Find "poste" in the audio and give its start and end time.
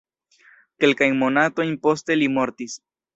1.83-2.17